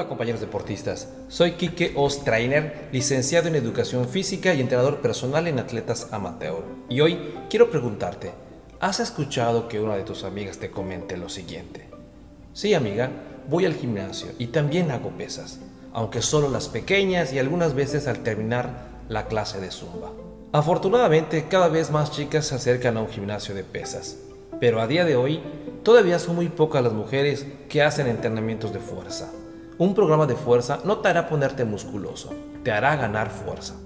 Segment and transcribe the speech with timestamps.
[0.00, 5.58] Hola compañeros deportistas, soy Kike Oz Trainer, licenciado en Educación Física y entrenador personal en
[5.58, 6.64] atletas amateur.
[6.88, 8.30] Y hoy quiero preguntarte,
[8.80, 11.90] ¿has escuchado que una de tus amigas te comente lo siguiente?
[12.54, 13.10] Sí amiga,
[13.46, 15.60] voy al gimnasio y también hago pesas,
[15.92, 20.12] aunque solo las pequeñas y algunas veces al terminar la clase de zumba.
[20.52, 24.16] Afortunadamente cada vez más chicas se acercan a un gimnasio de pesas,
[24.60, 25.42] pero a día de hoy
[25.82, 29.30] todavía son muy pocas las mujeres que hacen entrenamientos de fuerza.
[29.80, 32.28] Un programa de fuerza no te hará ponerte musculoso,
[32.62, 33.76] te hará ganar fuerza.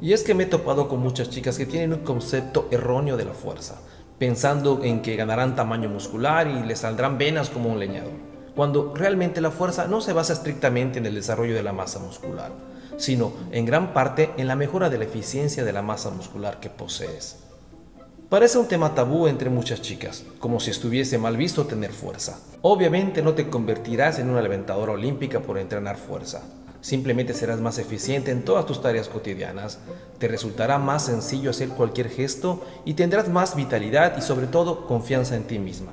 [0.00, 3.26] Y es que me he topado con muchas chicas que tienen un concepto erróneo de
[3.26, 3.82] la fuerza,
[4.18, 8.14] pensando en que ganarán tamaño muscular y les saldrán venas como un leñador,
[8.56, 12.50] cuando realmente la fuerza no se basa estrictamente en el desarrollo de la masa muscular,
[12.96, 16.70] sino en gran parte en la mejora de la eficiencia de la masa muscular que
[16.70, 17.40] posees.
[18.32, 22.40] Parece un tema tabú entre muchas chicas, como si estuviese mal visto tener fuerza.
[22.62, 26.40] Obviamente no te convertirás en una levantadora olímpica por entrenar fuerza.
[26.80, 29.80] Simplemente serás más eficiente en todas tus tareas cotidianas,
[30.18, 35.36] te resultará más sencillo hacer cualquier gesto y tendrás más vitalidad y sobre todo confianza
[35.36, 35.92] en ti misma.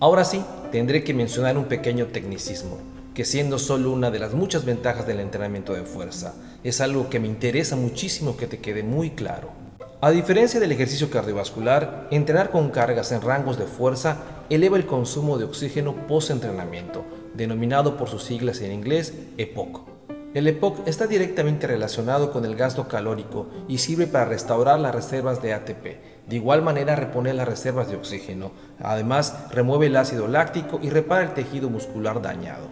[0.00, 0.42] Ahora sí,
[0.72, 2.78] tendré que mencionar un pequeño tecnicismo,
[3.12, 6.32] que siendo solo una de las muchas ventajas del entrenamiento de fuerza,
[6.64, 9.65] es algo que me interesa muchísimo que te quede muy claro.
[10.02, 14.18] A diferencia del ejercicio cardiovascular, entrenar con cargas en rangos de fuerza
[14.50, 17.02] eleva el consumo de oxígeno post-entrenamiento,
[17.32, 19.80] denominado por sus siglas en inglés EPOC.
[20.34, 25.40] El EPOC está directamente relacionado con el gasto calórico y sirve para restaurar las reservas
[25.40, 25.84] de ATP.
[26.28, 28.52] De igual manera repone las reservas de oxígeno.
[28.78, 32.68] Además, remueve el ácido láctico y repara el tejido muscular dañado.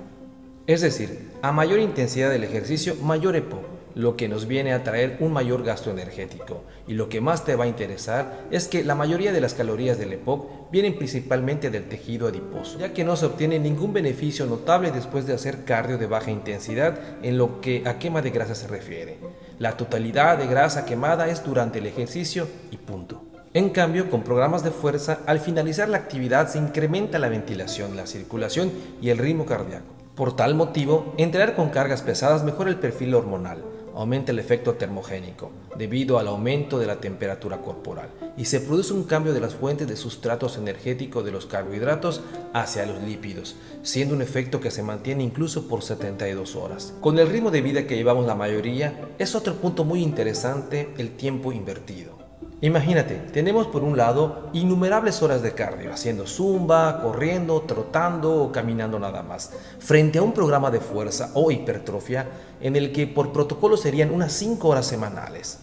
[0.67, 5.17] Es decir, a mayor intensidad del ejercicio, mayor EPOC lo que nos viene a traer
[5.21, 6.63] un mayor gasto energético.
[6.87, 9.99] Y lo que más te va a interesar es que la mayoría de las calorías
[9.99, 14.91] del EPOC vienen principalmente del tejido adiposo, ya que no se obtiene ningún beneficio notable
[14.91, 18.67] después de hacer cardio de baja intensidad en lo que a quema de grasa se
[18.67, 19.19] refiere.
[19.59, 23.23] La totalidad de grasa quemada es durante el ejercicio y punto.
[23.53, 28.09] En cambio, con programas de fuerza, al finalizar la actividad se incrementa la ventilación, la
[28.09, 29.95] circulación y el ritmo cardíaco.
[30.17, 33.63] Por tal motivo, entrenar con cargas pesadas mejora el perfil hormonal,
[33.95, 39.05] aumenta el efecto termogénico debido al aumento de la temperatura corporal y se produce un
[39.05, 42.23] cambio de las fuentes de sustratos energéticos de los carbohidratos
[42.53, 46.95] hacia los lípidos, siendo un efecto que se mantiene incluso por 72 horas.
[47.01, 51.17] Con el ritmo de vida que llevamos la mayoría, es otro punto muy interesante el
[51.17, 52.24] tiempo invertido.
[52.65, 58.99] Imagínate, tenemos por un lado innumerables horas de cardio, haciendo zumba, corriendo, trotando o caminando
[58.99, 62.27] nada más, frente a un programa de fuerza o hipertrofia
[62.63, 65.59] en el que por protocolo serían unas 5 horas semanales,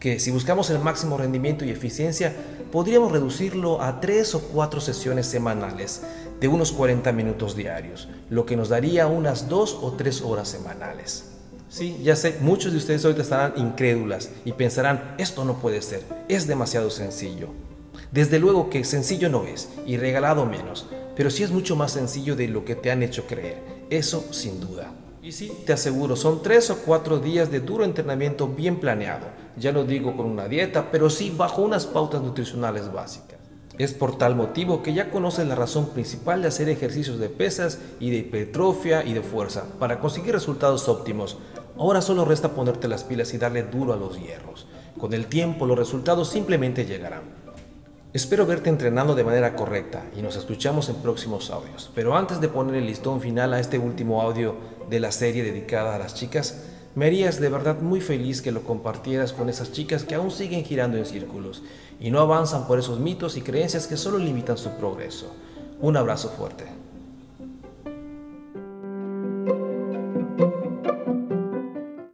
[0.00, 2.32] que si buscamos el máximo rendimiento y eficiencia,
[2.72, 6.04] podríamos reducirlo a 3 o 4 sesiones semanales
[6.40, 11.35] de unos 40 minutos diarios, lo que nos daría unas 2 o 3 horas semanales.
[11.68, 16.04] Sí, ya sé, muchos de ustedes ahorita estarán incrédulas y pensarán, esto no puede ser,
[16.28, 17.48] es demasiado sencillo.
[18.12, 22.36] Desde luego que sencillo no es, y regalado menos, pero sí es mucho más sencillo
[22.36, 23.58] de lo que te han hecho creer,
[23.90, 24.92] eso sin duda.
[25.22, 29.26] Y sí, te aseguro, son tres o cuatro días de duro entrenamiento bien planeado,
[29.56, 33.36] ya no digo con una dieta, pero sí bajo unas pautas nutricionales básicas.
[33.78, 37.78] Es por tal motivo que ya conoces la razón principal de hacer ejercicios de pesas
[38.00, 41.36] y de hipertrofia y de fuerza para conseguir resultados óptimos.
[41.78, 44.66] Ahora solo resta ponerte las pilas y darle duro a los hierros.
[44.98, 47.22] Con el tiempo los resultados simplemente llegarán.
[48.14, 51.90] Espero verte entrenando de manera correcta y nos escuchamos en próximos audios.
[51.94, 54.54] Pero antes de poner el listón final a este último audio
[54.88, 56.64] de la serie dedicada a las chicas,
[56.94, 60.64] me harías de verdad muy feliz que lo compartieras con esas chicas que aún siguen
[60.64, 61.62] girando en círculos
[62.00, 65.30] y no avanzan por esos mitos y creencias que solo limitan su progreso.
[65.82, 66.85] Un abrazo fuerte.